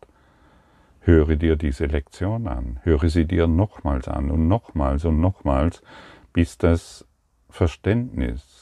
Höre 1.01 1.35
dir 1.35 1.57
diese 1.57 1.85
Lektion 1.85 2.47
an, 2.47 2.79
höre 2.83 3.09
sie 3.09 3.25
dir 3.25 3.45
nochmals 3.45 4.07
an 4.07 4.31
und 4.31 4.47
nochmals 4.47 5.05
und 5.05 5.19
nochmals, 5.19 5.83
bis 6.31 6.57
das 6.57 7.05
Verständnis 7.49 8.52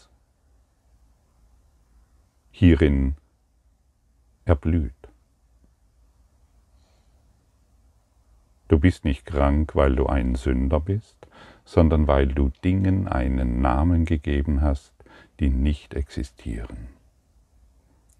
hierin 2.61 3.15
erblüht. 4.45 4.93
Du 8.67 8.77
bist 8.77 9.03
nicht 9.03 9.25
krank, 9.25 9.73
weil 9.73 9.95
du 9.95 10.05
ein 10.05 10.35
Sünder 10.35 10.79
bist, 10.79 11.17
sondern 11.65 12.05
weil 12.05 12.27
du 12.27 12.51
Dingen 12.63 13.07
einen 13.07 13.61
Namen 13.61 14.05
gegeben 14.05 14.61
hast, 14.61 14.93
die 15.39 15.49
nicht 15.49 15.95
existieren. 15.95 16.89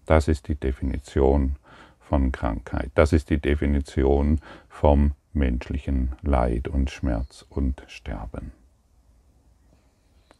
Das 0.06 0.26
ist 0.26 0.48
die 0.48 0.56
Definition 0.56 1.54
von 2.00 2.32
Krankheit. 2.32 2.90
Das 2.96 3.12
ist 3.12 3.30
die 3.30 3.38
Definition 3.38 4.40
vom 4.68 5.12
menschlichen 5.32 6.16
Leid 6.22 6.66
und 6.66 6.90
Schmerz 6.90 7.46
und 7.48 7.84
Sterben. 7.86 8.50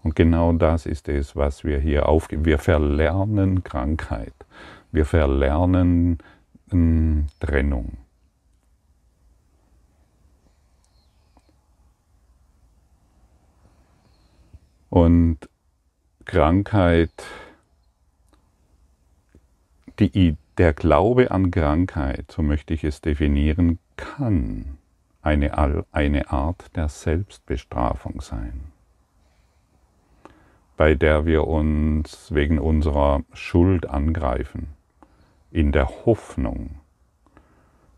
Und 0.03 0.17
genau 0.17 0.53
das 0.53 0.87
ist 0.87 1.09
es, 1.09 1.37
was 1.37 1.65
wir 1.65 1.79
hier 1.79 2.09
aufgeben. 2.09 2.45
Wir 2.45 2.59
verlernen 2.59 3.63
Krankheit. 3.63 4.35
Wir 4.91 5.05
verlernen 5.07 6.19
äh, 6.73 7.23
Trennung. 7.41 7.99
Und 14.91 15.39
Krankheit, 16.27 17.25
die, 19.99 20.37
der 20.59 20.75
Glaube 20.75 21.31
an 21.31 21.51
Krankheit, 21.51 22.31
so 22.31 22.43
möchte 22.43 22.75
ich 22.75 22.85
es 22.85 23.01
definieren, 23.01 23.79
kann 23.97 24.77
eine, 25.23 25.87
eine 25.93 26.31
Art 26.31 26.77
der 26.77 26.89
Selbstbestrafung 26.89 28.21
sein, 28.21 28.72
bei 30.83 30.97
der 30.97 31.27
wir 31.27 31.47
uns 31.47 32.35
wegen 32.35 32.59
unserer 32.59 33.23
Schuld 33.35 33.89
angreifen, 33.89 34.75
in 35.53 35.71
der 35.71 35.89
Hoffnung, 36.05 36.81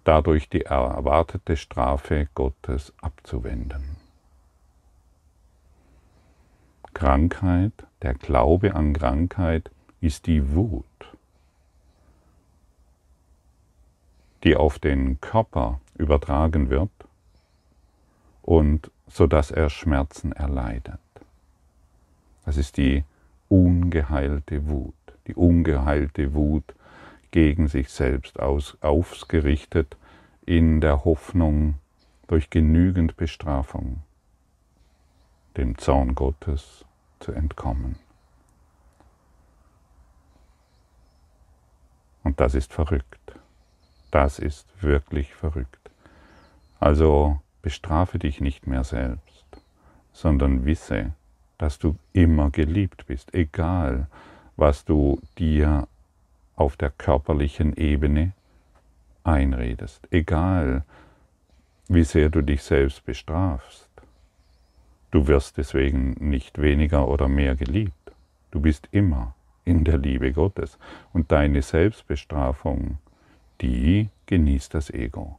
dadurch 0.04 0.50
die 0.50 0.66
erwartete 0.66 1.56
Strafe 1.56 2.28
Gottes 2.34 2.92
abzuwenden. 3.00 3.96
Krankheit, 6.92 7.72
der 8.02 8.12
Glaube 8.12 8.74
an 8.74 8.92
Krankheit 8.92 9.70
ist 10.02 10.26
die 10.26 10.54
Wut, 10.54 10.84
die 14.42 14.56
auf 14.56 14.78
den 14.78 15.22
Körper 15.22 15.80
übertragen 15.96 16.68
wird 16.68 16.90
und 18.42 18.90
so 19.06 19.26
dass 19.26 19.50
er 19.50 19.70
Schmerzen 19.70 20.32
erleidet. 20.32 20.98
Das 22.44 22.56
ist 22.56 22.76
die 22.76 23.04
ungeheilte 23.48 24.68
Wut, 24.68 24.94
die 25.26 25.34
ungeheilte 25.34 26.34
Wut 26.34 26.74
gegen 27.30 27.68
sich 27.68 27.90
selbst 27.90 28.38
aus, 28.38 28.76
ausgerichtet 28.80 29.96
in 30.46 30.80
der 30.80 31.04
Hoffnung 31.04 31.74
durch 32.26 32.50
genügend 32.50 33.16
Bestrafung 33.16 34.02
dem 35.56 35.78
Zorn 35.78 36.14
Gottes 36.14 36.84
zu 37.20 37.32
entkommen. 37.32 37.96
Und 42.24 42.40
das 42.40 42.54
ist 42.54 42.72
verrückt. 42.72 43.38
Das 44.10 44.38
ist 44.38 44.66
wirklich 44.82 45.34
verrückt. 45.34 45.90
Also 46.80 47.40
bestrafe 47.62 48.18
dich 48.18 48.40
nicht 48.40 48.66
mehr 48.66 48.84
selbst, 48.84 49.44
sondern 50.12 50.64
wisse, 50.64 51.12
dass 51.58 51.78
du 51.78 51.96
immer 52.12 52.50
geliebt 52.50 53.06
bist, 53.06 53.34
egal 53.34 54.06
was 54.56 54.84
du 54.84 55.20
dir 55.38 55.86
auf 56.56 56.76
der 56.76 56.90
körperlichen 56.90 57.76
Ebene 57.76 58.32
einredest, 59.24 60.06
egal 60.10 60.84
wie 61.88 62.04
sehr 62.04 62.28
du 62.30 62.42
dich 62.42 62.62
selbst 62.62 63.04
bestrafst. 63.04 63.88
Du 65.10 65.26
wirst 65.26 65.58
deswegen 65.58 66.16
nicht 66.18 66.60
weniger 66.60 67.08
oder 67.08 67.28
mehr 67.28 67.54
geliebt. 67.54 68.12
Du 68.50 68.60
bist 68.60 68.88
immer 68.90 69.34
in 69.64 69.84
der 69.84 69.98
Liebe 69.98 70.32
Gottes. 70.32 70.78
Und 71.12 71.32
deine 71.32 71.62
Selbstbestrafung, 71.62 72.98
die 73.60 74.08
genießt 74.26 74.74
das 74.74 74.90
Ego. 74.90 75.38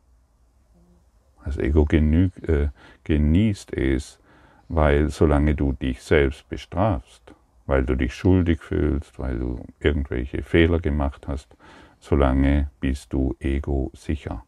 Das 1.44 1.58
Ego 1.58 1.86
genü 1.86 2.30
äh, 2.48 2.70
genießt 3.04 3.74
es, 3.74 4.20
weil 4.68 5.10
solange 5.10 5.56
du 5.56 5.74
dich 5.74 6.02
selbst 6.02 6.48
bestrafst, 6.50 7.34
weil 7.66 7.86
du 7.86 7.96
dich 7.96 8.14
schuldig 8.14 8.62
fühlst, 8.62 9.20
weil 9.20 9.40
du 9.40 9.66
irgendwelche 9.80 10.44
Fehler 10.44 10.80
gemacht 10.80 11.28
hast, 11.28 11.56
solange 12.00 12.70
bist 12.80 13.14
du 13.14 13.36
ego 13.40 13.92
sicher. 13.94 14.44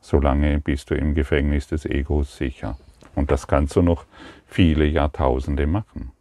Solange 0.00 0.58
bist 0.60 0.90
du 0.90 0.94
im 0.94 1.14
Gefängnis 1.14 1.68
des 1.68 1.84
Egos 1.84 2.36
sicher. 2.36 2.76
Und 3.14 3.30
das 3.30 3.46
kannst 3.46 3.76
du 3.76 3.82
noch 3.82 4.04
viele 4.46 4.84
Jahrtausende 4.86 5.66
machen. 5.66 6.12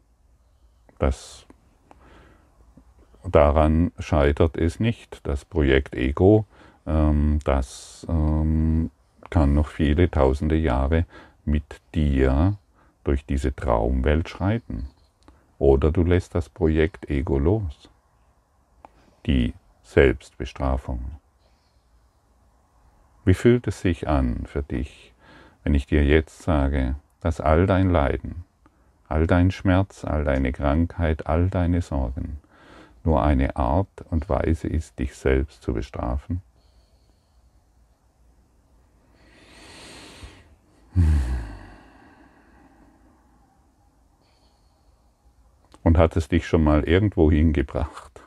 Das, 0.99 1.47
daran 3.23 3.91
scheitert 3.97 4.57
es 4.57 4.79
nicht. 4.79 5.21
Das 5.23 5.45
Projekt 5.45 5.95
Ego, 5.95 6.45
ähm, 6.85 7.39
das 7.43 8.05
ähm, 8.09 8.91
kann 9.29 9.53
noch 9.53 9.67
viele 9.67 10.11
tausende 10.11 10.57
Jahre 10.57 11.05
mit 11.45 11.81
dir 11.95 12.57
durch 13.03 13.25
diese 13.25 13.55
Traumwelt 13.55 14.29
schreiten. 14.29 14.87
Oder 15.57 15.91
du 15.91 16.03
lässt 16.03 16.35
das 16.35 16.49
Projekt 16.49 17.09
Ego 17.09 17.37
los. 17.37 17.89
Die 19.25 19.53
Selbstbestrafung. 19.83 21.19
Wie 23.25 23.33
fühlt 23.33 23.67
es 23.67 23.81
sich 23.81 24.07
an 24.07 24.45
für 24.45 24.63
dich, 24.63 25.13
wenn 25.63 25.75
ich 25.75 25.85
dir 25.85 26.03
jetzt 26.03 26.41
sage, 26.41 26.95
dass 27.19 27.39
all 27.39 27.67
dein 27.67 27.89
Leiden, 27.89 28.43
all 29.07 29.27
dein 29.27 29.51
Schmerz, 29.51 30.03
all 30.03 30.23
deine 30.23 30.51
Krankheit, 30.51 31.27
all 31.27 31.49
deine 31.49 31.81
Sorgen 31.81 32.39
nur 33.03 33.23
eine 33.23 33.55
Art 33.55 34.05
und 34.09 34.29
Weise 34.29 34.67
ist, 34.67 34.99
dich 34.99 35.15
selbst 35.15 35.61
zu 35.61 35.73
bestrafen? 35.73 36.41
Und 45.91 45.97
hat 45.97 46.15
es 46.15 46.29
dich 46.29 46.47
schon 46.47 46.63
mal 46.63 46.85
irgendwo 46.85 47.29
hingebracht? 47.29 48.21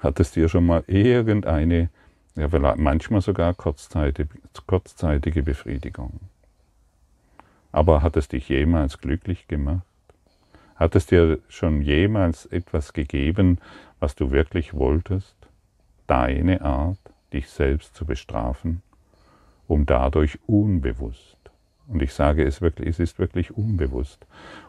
Hat 0.00 0.20
es 0.20 0.32
dir 0.32 0.50
schon 0.50 0.66
mal 0.66 0.84
irgendeine, 0.86 1.88
ja, 2.36 2.74
manchmal 2.76 3.22
sogar 3.22 3.54
kurzzeitige, 3.54 4.28
kurzzeitige 4.66 5.42
Befriedigung? 5.42 6.20
Aber 7.72 8.02
hat 8.02 8.18
es 8.18 8.28
dich 8.28 8.50
jemals 8.50 8.98
glücklich 8.98 9.48
gemacht? 9.48 9.86
Hat 10.76 10.94
es 10.94 11.06
dir 11.06 11.38
schon 11.48 11.80
jemals 11.80 12.44
etwas 12.44 12.92
gegeben, 12.92 13.60
was 13.98 14.14
du 14.14 14.30
wirklich 14.30 14.74
wolltest? 14.74 15.36
Deine 16.06 16.60
Art, 16.60 17.00
dich 17.32 17.48
selbst 17.48 17.94
zu 17.94 18.04
bestrafen, 18.04 18.82
um 19.66 19.86
dadurch 19.86 20.38
unbewusst, 20.46 21.38
und 21.90 22.00
ich 22.02 22.14
sage 22.14 22.44
es 22.44 22.60
wirklich, 22.60 22.88
es 22.88 22.98
ist 23.00 23.18
wirklich 23.18 23.56
unbewusst, 23.56 24.24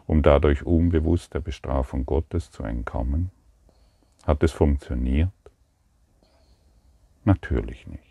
um 0.06 0.22
dadurch 0.22 0.66
unbewusst 0.66 1.34
der 1.34 1.40
Bestrafung 1.40 2.04
Gottes 2.04 2.50
zu 2.50 2.64
entkommen? 2.64 3.30
Hat 4.26 4.42
es 4.42 4.50
funktioniert? 4.50 5.30
Natürlich 7.24 7.86
nicht. 7.86 8.02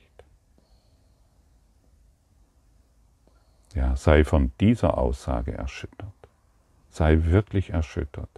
Ja, 3.74 3.98
sei 3.98 4.24
von 4.24 4.52
dieser 4.62 4.98
Aussage 4.98 5.54
erschüttert. 5.54 6.14
Sei 6.90 7.26
wirklich 7.26 7.72
erschüttert. 7.72 8.30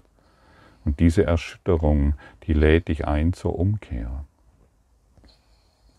Und 0.85 0.99
diese 0.99 1.23
Erschütterung, 1.23 2.15
die 2.43 2.53
lädt 2.53 2.87
dich 2.87 3.07
ein 3.07 3.33
zur 3.33 3.57
Umkehr. 3.57 4.25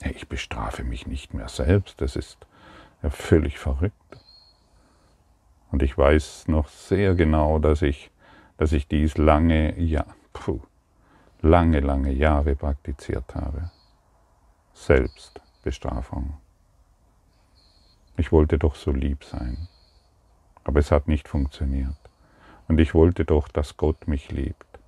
Ich 0.04 0.28
bestrafe 0.28 0.82
mich 0.82 1.06
nicht 1.06 1.32
mehr 1.32 1.48
selbst, 1.48 2.00
das 2.00 2.16
ist 2.16 2.38
ja 3.02 3.10
völlig 3.10 3.58
verrückt. 3.58 3.94
Und 5.74 5.82
ich 5.82 5.98
weiß 5.98 6.46
noch 6.46 6.68
sehr 6.68 7.16
genau, 7.16 7.58
dass 7.58 7.82
ich, 7.82 8.12
dass 8.58 8.70
ich 8.70 8.86
dies 8.86 9.18
lange, 9.18 9.76
ja, 9.76 10.06
puh, 10.32 10.60
lange, 11.42 11.80
lange 11.80 12.12
Jahre 12.12 12.54
praktiziert 12.54 13.34
habe. 13.34 13.72
Selbstbestrafung. 14.72 16.36
Ich 18.16 18.30
wollte 18.30 18.56
doch 18.56 18.76
so 18.76 18.92
lieb 18.92 19.24
sein. 19.24 19.66
Aber 20.62 20.78
es 20.78 20.92
hat 20.92 21.08
nicht 21.08 21.26
funktioniert. 21.26 21.98
Und 22.68 22.78
ich 22.78 22.94
wollte 22.94 23.24
doch, 23.24 23.48
dass 23.48 23.76
Gott 23.76 24.06
mich 24.06 24.30
liebt. 24.30 24.78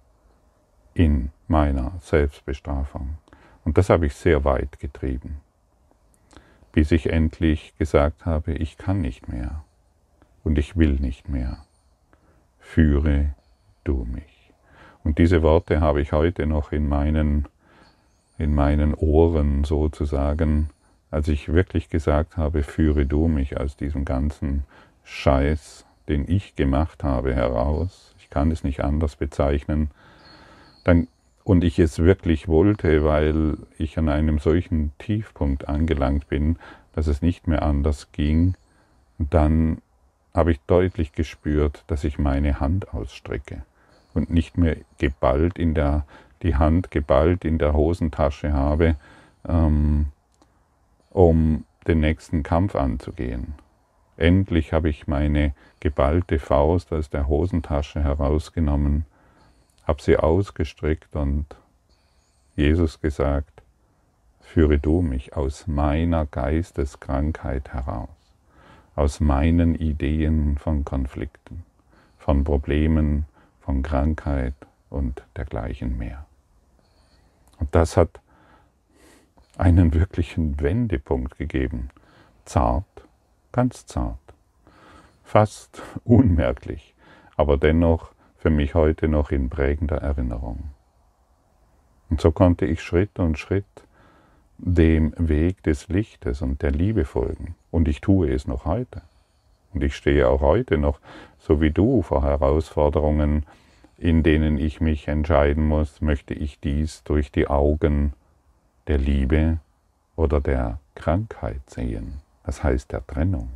In 0.94 1.32
meiner 1.48 1.94
Selbstbestrafung. 1.98 3.18
Und 3.64 3.76
das 3.76 3.90
habe 3.90 4.06
ich 4.06 4.14
sehr 4.14 4.44
weit 4.44 4.78
getrieben. 4.78 5.40
Bis 6.70 6.92
ich 6.92 7.10
endlich 7.10 7.76
gesagt 7.76 8.24
habe, 8.24 8.52
ich 8.52 8.78
kann 8.78 9.00
nicht 9.00 9.26
mehr. 9.26 9.64
Und 10.46 10.58
ich 10.58 10.76
will 10.76 10.94
nicht 10.94 11.28
mehr. 11.28 11.58
Führe 12.58 13.34
du 13.84 14.04
mich. 14.04 14.52
Und 15.04 15.18
diese 15.18 15.42
Worte 15.42 15.80
habe 15.80 16.00
ich 16.00 16.12
heute 16.12 16.46
noch 16.46 16.72
in 16.72 16.88
meinen, 16.88 17.46
in 18.38 18.54
meinen 18.54 18.94
Ohren 18.94 19.64
sozusagen 19.64 20.70
als 21.10 21.28
ich 21.28 21.52
wirklich 21.52 21.88
gesagt 21.88 22.36
habe, 22.36 22.62
führe 22.62 23.06
du 23.06 23.28
mich 23.28 23.58
aus 23.58 23.76
diesem 23.76 24.04
ganzen 24.04 24.64
Scheiß 25.04 25.86
den 26.08 26.30
ich 26.30 26.54
gemacht 26.54 27.02
habe, 27.02 27.34
heraus, 27.34 28.14
ich 28.20 28.30
kann 28.30 28.50
es 28.52 28.62
nicht 28.62 28.84
anders 28.84 29.16
bezeichnen, 29.16 29.90
dann, 30.84 31.08
und 31.42 31.64
ich 31.64 31.80
es 31.80 31.98
wirklich 31.98 32.46
wollte, 32.46 33.04
weil 33.04 33.56
ich 33.76 33.98
an 33.98 34.08
einem 34.08 34.38
solchen 34.38 34.92
Tiefpunkt 34.98 35.68
angelangt 35.68 36.28
bin, 36.28 36.58
dass 36.92 37.08
es 37.08 37.22
nicht 37.22 37.48
mehr 37.48 37.62
anders 37.62 38.12
ging, 38.12 38.54
dann 39.18 39.78
habe 40.36 40.52
ich 40.52 40.60
deutlich 40.66 41.12
gespürt, 41.12 41.84
dass 41.86 42.04
ich 42.04 42.18
meine 42.18 42.60
Hand 42.60 42.92
ausstrecke 42.92 43.62
und 44.14 44.30
nicht 44.30 44.58
mehr 44.58 44.76
geballt 44.98 45.58
in 45.58 45.74
der, 45.74 46.04
die 46.42 46.56
Hand 46.56 46.90
geballt 46.90 47.44
in 47.44 47.58
der 47.58 47.72
Hosentasche 47.72 48.52
habe, 48.52 48.96
ähm, 49.48 50.06
um 51.10 51.64
den 51.86 52.00
nächsten 52.00 52.42
Kampf 52.42 52.76
anzugehen. 52.76 53.54
Endlich 54.16 54.72
habe 54.72 54.88
ich 54.88 55.06
meine 55.06 55.54
geballte 55.80 56.38
Faust 56.38 56.92
aus 56.92 57.10
der 57.10 57.28
Hosentasche 57.28 58.02
herausgenommen, 58.02 59.04
habe 59.86 60.02
sie 60.02 60.16
ausgestreckt 60.16 61.14
und 61.14 61.46
Jesus 62.56 63.00
gesagt, 63.00 63.62
führe 64.40 64.78
du 64.78 65.02
mich 65.02 65.36
aus 65.36 65.66
meiner 65.66 66.24
Geisteskrankheit 66.24 67.74
heraus, 67.74 68.08
aus 68.96 69.20
meinen 69.20 69.74
Ideen 69.74 70.56
von 70.56 70.84
Konflikten, 70.84 71.64
von 72.18 72.44
Problemen, 72.44 73.26
von 73.60 73.82
Krankheit 73.82 74.54
und 74.88 75.22
dergleichen 75.36 75.98
mehr. 75.98 76.26
Und 77.60 77.74
das 77.74 77.96
hat 77.96 78.20
einen 79.58 79.94
wirklichen 79.94 80.60
Wendepunkt 80.60 81.36
gegeben. 81.36 81.90
Zart, 82.46 82.84
ganz 83.52 83.86
zart, 83.86 84.18
fast 85.24 85.82
unmerklich, 86.04 86.94
aber 87.36 87.58
dennoch 87.58 88.12
für 88.38 88.50
mich 88.50 88.74
heute 88.74 89.08
noch 89.08 89.30
in 89.30 89.50
prägender 89.50 89.98
Erinnerung. 89.98 90.70
Und 92.08 92.20
so 92.20 92.30
konnte 92.30 92.64
ich 92.64 92.82
Schritt 92.82 93.18
und 93.18 93.38
Schritt 93.38 93.85
dem 94.58 95.12
Weg 95.16 95.62
des 95.62 95.88
Lichtes 95.88 96.42
und 96.42 96.62
der 96.62 96.70
Liebe 96.70 97.04
folgen. 97.04 97.54
Und 97.70 97.88
ich 97.88 98.00
tue 98.00 98.30
es 98.30 98.46
noch 98.46 98.64
heute. 98.64 99.02
Und 99.72 99.82
ich 99.82 99.94
stehe 99.94 100.28
auch 100.28 100.40
heute 100.40 100.78
noch, 100.78 101.00
so 101.38 101.60
wie 101.60 101.70
du, 101.70 102.02
vor 102.02 102.22
Herausforderungen, 102.22 103.44
in 103.98 104.22
denen 104.22 104.58
ich 104.58 104.80
mich 104.80 105.08
entscheiden 105.08 105.66
muss, 105.66 106.00
möchte 106.00 106.34
ich 106.34 106.60
dies 106.60 107.02
durch 107.04 107.30
die 107.30 107.48
Augen 107.48 108.14
der 108.86 108.98
Liebe 108.98 109.58
oder 110.16 110.40
der 110.40 110.80
Krankheit 110.94 111.68
sehen, 111.68 112.20
das 112.44 112.62
heißt 112.62 112.92
der 112.92 113.06
Trennung. 113.06 113.50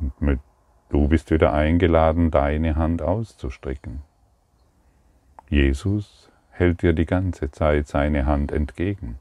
Und 0.00 0.20
mit, 0.20 0.40
du 0.90 1.08
bist 1.08 1.30
wieder 1.30 1.52
eingeladen, 1.52 2.30
deine 2.30 2.76
Hand 2.76 3.00
auszustrecken. 3.00 4.02
Jesus 5.48 6.30
hält 6.50 6.82
dir 6.82 6.92
die 6.92 7.06
ganze 7.06 7.50
Zeit 7.50 7.88
seine 7.88 8.26
Hand 8.26 8.52
entgegen. 8.52 9.18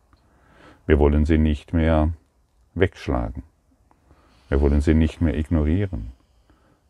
Wir 0.86 1.00
wollen 1.00 1.26
sie 1.26 1.38
nicht 1.38 1.74
mehr 1.74 2.10
wegschlagen. 2.74 3.44
Wir 4.50 4.60
wollen 4.62 4.82
sie 4.82 4.96
nicht 4.96 5.22
mehr 5.22 5.38
ignorieren. 5.38 6.12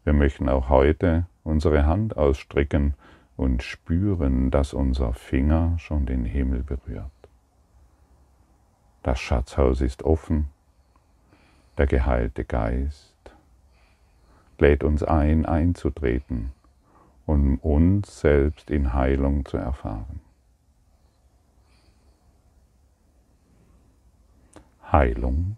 Wir 0.04 0.14
möchten 0.14 0.50
auch 0.50 0.70
heute 0.70 1.26
unsere 1.44 1.86
Hand 1.86 2.18
ausstrecken 2.18 2.94
und 3.36 3.64
spüren, 3.64 4.52
dass 4.52 4.74
unser 4.74 5.14
Finger 5.14 5.78
schon 5.78 6.06
den 6.06 6.26
Himmel 6.26 6.64
berührt. 6.64 7.12
Das 9.04 9.20
Schatzhaus 9.20 9.82
ist 9.82 10.04
offen, 10.04 10.50
der 11.78 11.88
geheilte 11.88 12.44
Geist 12.44 13.09
lädt 14.60 14.84
uns 14.84 15.04
ein, 15.04 15.46
einzutreten, 15.46 16.52
um 17.26 17.58
uns 17.60 18.20
selbst 18.20 18.70
in 18.70 18.94
Heilung 18.94 19.46
zu 19.46 19.58
erfahren. 19.58 20.22
Heilung 24.92 25.58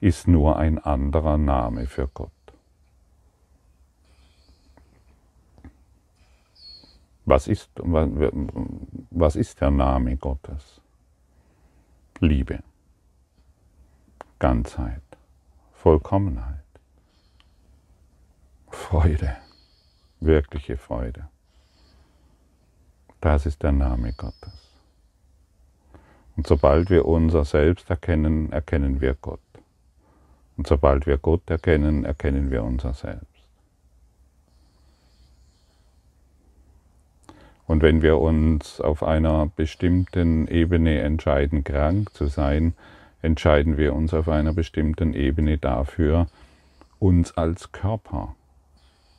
ist 0.00 0.28
nur 0.28 0.58
ein 0.58 0.78
anderer 0.78 1.38
Name 1.38 1.86
für 1.86 2.08
Gott. 2.08 2.30
Was 7.24 7.46
ist, 7.46 7.70
was 7.76 9.36
ist 9.36 9.60
der 9.60 9.70
Name 9.70 10.16
Gottes? 10.16 10.80
Liebe, 12.20 12.60
Ganzheit, 14.38 15.02
Vollkommenheit, 15.74 16.57
Freude, 18.70 19.36
wirkliche 20.20 20.76
Freude. 20.76 21.28
Das 23.20 23.46
ist 23.46 23.62
der 23.62 23.72
Name 23.72 24.12
Gottes. 24.12 24.72
Und 26.36 26.46
sobald 26.46 26.88
wir 26.88 27.04
unser 27.04 27.44
Selbst 27.44 27.90
erkennen, 27.90 28.52
erkennen 28.52 29.00
wir 29.00 29.14
Gott. 29.14 29.40
Und 30.56 30.66
sobald 30.66 31.06
wir 31.06 31.18
Gott 31.18 31.48
erkennen, 31.50 32.04
erkennen 32.04 32.50
wir 32.50 32.62
unser 32.62 32.94
Selbst. 32.94 33.26
Und 37.66 37.82
wenn 37.82 38.02
wir 38.02 38.18
uns 38.18 38.80
auf 38.80 39.02
einer 39.02 39.50
bestimmten 39.54 40.48
Ebene 40.48 41.00
entscheiden, 41.00 41.64
krank 41.64 42.14
zu 42.14 42.26
sein, 42.26 42.74
entscheiden 43.20 43.76
wir 43.76 43.94
uns 43.94 44.14
auf 44.14 44.28
einer 44.28 44.54
bestimmten 44.54 45.12
Ebene 45.12 45.58
dafür, 45.58 46.28
uns 46.98 47.36
als 47.36 47.72
Körper 47.72 48.34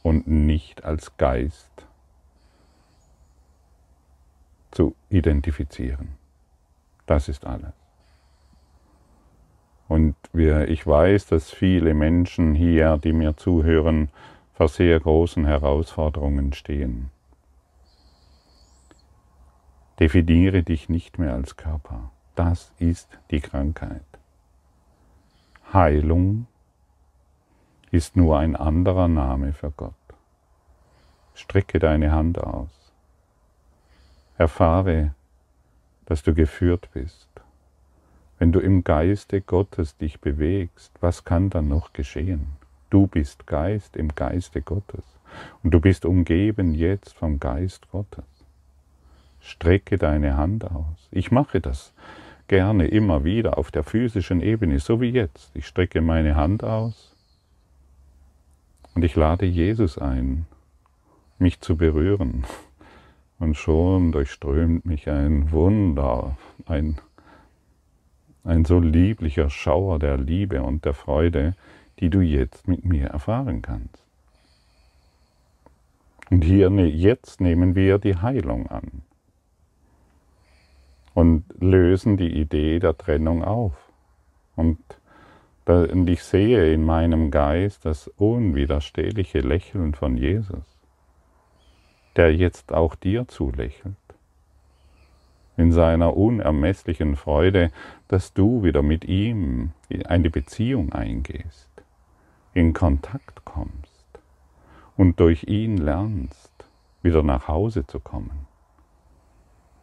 und 0.03 0.27
nicht 0.27 0.83
als 0.83 1.17
Geist 1.17 1.87
zu 4.71 4.95
identifizieren. 5.09 6.09
Das 7.05 7.27
ist 7.27 7.45
alles. 7.45 7.73
Und 9.87 10.15
wir, 10.33 10.67
ich 10.67 10.85
weiß, 10.85 11.25
dass 11.27 11.49
viele 11.49 11.95
Menschen 11.95 12.53
hier, 12.53 12.97
die 12.97 13.13
mir 13.13 13.35
zuhören, 13.35 14.09
vor 14.53 14.67
sehr 14.67 14.99
großen 14.99 15.45
Herausforderungen 15.45 16.53
stehen. 16.53 17.09
Definiere 19.99 20.63
dich 20.63 20.87
nicht 20.87 21.17
mehr 21.17 21.33
als 21.33 21.57
Körper. 21.57 22.11
Das 22.35 22.71
ist 22.77 23.09
die 23.31 23.41
Krankheit. 23.41 24.05
Heilung 25.73 26.47
ist 27.91 28.15
nur 28.15 28.37
ein 28.37 28.55
anderer 28.55 29.07
Name 29.07 29.53
für 29.53 29.71
Gott. 29.71 29.93
Strecke 31.33 31.79
deine 31.79 32.11
Hand 32.11 32.37
aus. 32.37 32.93
Erfahre, 34.37 35.15
dass 36.05 36.21
du 36.23 36.33
geführt 36.33 36.89
bist. 36.93 37.29
Wenn 38.37 38.51
du 38.51 38.59
im 38.59 38.83
Geiste 38.83 39.41
Gottes 39.41 39.97
dich 39.97 40.21
bewegst, 40.21 40.91
was 41.01 41.25
kann 41.25 41.49
dann 41.49 41.67
noch 41.67 41.93
geschehen? 41.93 42.47
Du 42.89 43.07
bist 43.07 43.47
Geist 43.47 43.97
im 43.97 44.15
Geiste 44.15 44.61
Gottes 44.61 45.03
und 45.63 45.71
du 45.73 45.79
bist 45.79 46.05
umgeben 46.05 46.73
jetzt 46.73 47.13
vom 47.13 47.39
Geist 47.39 47.89
Gottes. 47.91 48.25
Strecke 49.41 49.97
deine 49.97 50.37
Hand 50.37 50.65
aus. 50.65 51.07
Ich 51.11 51.31
mache 51.31 51.59
das 51.59 51.93
gerne 52.47 52.87
immer 52.87 53.23
wieder 53.23 53.57
auf 53.57 53.71
der 53.71 53.83
physischen 53.83 54.41
Ebene, 54.41 54.79
so 54.79 55.01
wie 55.01 55.09
jetzt. 55.09 55.51
Ich 55.55 55.67
strecke 55.67 56.01
meine 56.01 56.35
Hand 56.35 56.63
aus 56.63 57.15
und 58.99 59.05
ich 59.05 59.15
lade 59.15 59.45
Jesus 59.45 59.97
ein, 59.97 60.45
mich 61.37 61.61
zu 61.61 61.77
berühren. 61.77 62.43
Und 63.39 63.55
schon 63.55 64.11
durchströmt 64.11 64.85
mich 64.85 65.09
ein 65.09 65.53
Wunder, 65.53 66.35
ein 66.65 66.99
ein 68.43 68.65
so 68.65 68.77
lieblicher 68.77 69.49
Schauer 69.49 69.99
der 69.99 70.17
Liebe 70.17 70.63
und 70.63 70.83
der 70.83 70.93
Freude, 70.93 71.55
die 72.01 72.09
du 72.09 72.19
jetzt 72.19 72.67
mit 72.67 72.83
mir 72.83 73.07
erfahren 73.07 73.61
kannst. 73.61 74.03
Und 76.29 76.43
hier 76.43 76.69
ne, 76.69 76.85
jetzt 76.85 77.39
nehmen 77.39 77.75
wir 77.75 77.99
die 77.99 78.17
Heilung 78.17 78.67
an 78.67 79.03
und 81.13 81.45
lösen 81.57 82.17
die 82.17 82.37
Idee 82.37 82.79
der 82.79 82.97
Trennung 82.97 83.45
auf. 83.45 83.93
Und, 84.57 84.77
und 85.69 86.09
ich 86.09 86.23
sehe 86.23 86.73
in 86.73 86.83
meinem 86.83 87.29
Geist 87.29 87.85
das 87.85 88.07
unwiderstehliche 88.07 89.39
Lächeln 89.39 89.93
von 89.93 90.17
Jesus, 90.17 90.65
der 92.15 92.33
jetzt 92.35 92.73
auch 92.73 92.95
dir 92.95 93.27
zulächelt 93.27 93.95
in 95.59 95.73
seiner 95.73 96.15
unermesslichen 96.15 97.17
Freude, 97.17 97.71
dass 98.07 98.33
du 98.33 98.63
wieder 98.63 98.81
mit 98.81 99.03
ihm 99.05 99.73
in 99.89 100.05
eine 100.05 100.29
Beziehung 100.29 100.93
eingehst, 100.93 101.69
in 102.53 102.73
Kontakt 102.73 103.43
kommst 103.43 104.07
und 104.95 105.19
durch 105.19 105.43
ihn 105.43 105.75
lernst, 105.77 106.53
wieder 107.01 107.23
nach 107.23 107.49
Hause 107.49 107.85
zu 107.85 107.99
kommen. 107.99 108.47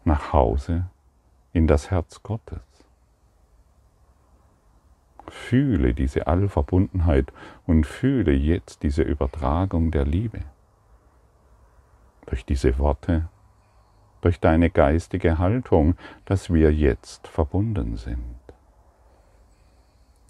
Nach 0.05 0.33
Hause 0.33 0.87
in 1.53 1.67
das 1.67 1.91
Herz 1.91 2.23
Gottes. 2.23 2.76
Fühle 5.47 5.95
diese 5.95 6.27
Allverbundenheit 6.27 7.33
und 7.67 7.87
fühle 7.87 8.33
jetzt 8.33 8.83
diese 8.83 9.03
Übertragung 9.03 9.93
der 9.93 10.05
Liebe. 10.05 10.41
Durch 12.27 12.45
diese 12.45 12.79
Worte, 12.79 13.29
durch 14.23 14.41
deine 14.41 14.71
geistige 14.71 15.39
Haltung, 15.39 15.95
dass 16.25 16.53
wir 16.53 16.75
jetzt 16.75 17.29
verbunden 17.29 17.97
sind. 17.97 18.41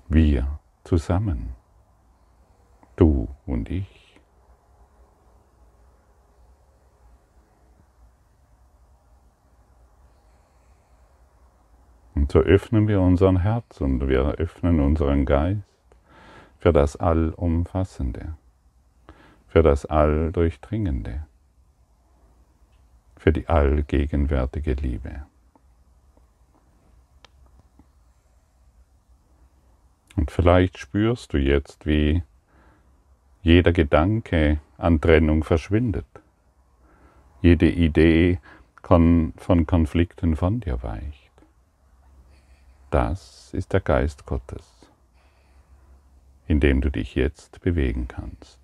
Wir 0.07 0.59
zusammen, 0.85 1.55
du 2.97 3.27
und 3.47 3.71
ich. 3.71 3.96
Und 12.27 12.33
so 12.33 12.41
öffnen 12.41 12.89
wir 12.89 13.01
unseren 13.01 13.43
Herz 13.43 13.81
und 13.81 14.09
wir 14.09 14.33
öffnen 14.39 14.81
unseren 14.81 15.27
Geist 15.27 15.63
für 16.59 16.73
das 16.73 16.97
Allumfassende, 16.97 18.35
für 19.47 19.63
das 19.63 19.87
Alldurchdringende, 19.87 21.25
für 23.17 23.33
die 23.33 23.47
allgegenwärtige 23.47 24.73
Liebe. 24.73 25.25
Und 30.17 30.33
vielleicht 30.33 30.79
spürst 30.79 31.33
du 31.33 31.39
jetzt, 31.39 31.87
wie 31.87 32.25
jeder 33.43 33.71
Gedanke 33.71 34.59
an 34.79 35.01
Trennung 35.01 35.45
verschwindet. 35.45 36.07
Jede 37.41 37.71
Idee 37.71 38.41
von 38.83 39.33
Konflikten 39.69 40.35
von 40.35 40.59
dir 40.59 40.83
weicht. 40.83 41.26
Das 42.91 43.53
ist 43.53 43.73
der 43.73 43.81
Geist 43.81 44.27
Gottes, 44.27 44.91
in 46.47 46.61
dem 46.61 46.81
du 46.81 46.91
dich 46.91 47.15
jetzt 47.15 47.61
bewegen 47.61 48.07
kannst. 48.09 48.61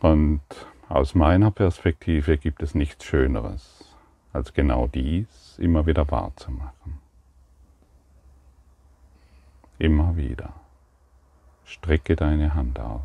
Und 0.00 0.40
aus 0.88 1.14
meiner 1.14 1.50
Perspektive 1.50 2.38
gibt 2.38 2.62
es 2.62 2.74
nichts 2.74 3.04
Schöneres, 3.04 3.94
als 4.32 4.54
genau 4.54 4.86
dies 4.86 5.58
immer 5.58 5.86
wieder 5.86 6.10
wahrzumachen. 6.10 6.98
Immer 9.78 10.16
wieder. 10.16 10.54
Strecke 11.64 12.16
deine 12.16 12.54
Hand 12.54 12.80
aus. 12.80 13.02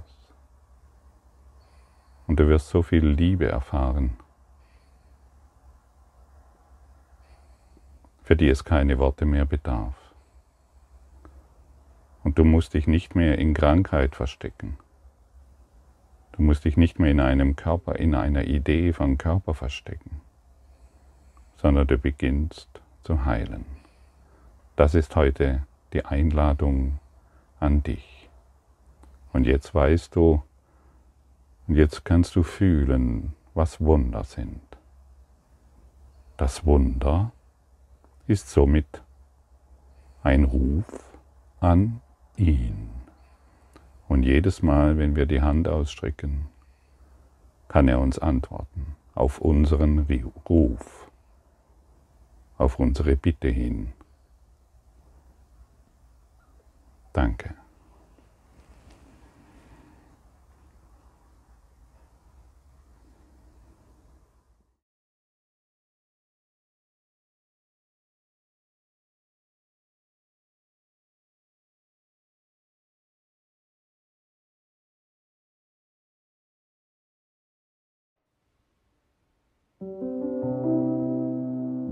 Und 2.28 2.40
du 2.40 2.48
wirst 2.48 2.70
so 2.70 2.84
viel 2.84 3.06
Liebe 3.06 3.48
erfahren, 3.48 4.18
für 8.34 8.38
die 8.38 8.50
es 8.50 8.64
keine 8.64 8.98
Worte 8.98 9.26
mehr 9.26 9.46
bedarf. 9.46 9.94
Und 12.24 12.40
du 12.40 12.44
musst 12.44 12.74
dich 12.74 12.88
nicht 12.88 13.14
mehr 13.14 13.38
in 13.38 13.54
Krankheit 13.54 14.16
verstecken. 14.16 14.80
Du 16.32 16.42
musst 16.42 16.66
dich 16.66 16.76
nicht 16.76 16.98
mehr 16.98 17.12
in 17.12 17.20
einem 17.20 17.56
Körper, 17.56 17.96
in 17.96 18.16
einer 18.16 18.46
Idee 18.46 18.92
von 18.92 19.20
Körper 19.20 19.54
verstecken, 19.54 20.22
sondern 21.58 21.86
du 21.86 22.00
beginnst 22.00 22.82
zu 23.04 23.24
heilen. 23.24 23.66
Das 24.78 24.96
ist 24.96 25.16
heute 25.16 25.68
die 25.94 26.04
Einladung 26.04 26.98
an 27.60 27.84
dich. 27.84 28.32
Und 29.32 29.46
jetzt 29.46 29.76
weißt 29.76 30.16
du, 30.16 30.42
und 31.68 31.76
jetzt 31.76 32.04
kannst 32.04 32.36
du 32.36 32.42
fühlen, 32.42 33.36
was 33.54 33.80
Wunder 33.80 34.24
sind. 34.24 34.64
Das 36.36 36.66
Wunder 36.66 37.32
ist 38.28 38.50
somit 38.50 39.04
ein 40.24 40.46
Ruf 40.46 40.86
an 41.60 42.02
ihn. 42.38 42.90
Und 44.08 44.24
jedes 44.24 44.62
Mal, 44.62 44.98
wenn 44.98 45.16
wir 45.16 45.26
die 45.26 45.42
Hand 45.42 45.68
ausstrecken, 45.68 46.48
kann 47.68 47.88
er 47.88 48.00
uns 48.00 48.20
antworten 48.20 48.96
auf 49.16 49.40
unseren 49.40 50.00
Ruf, 50.50 51.12
auf 52.58 52.80
unsere 52.80 53.16
Bitte 53.16 53.48
hin. 53.48 53.94
Danke. 57.14 57.54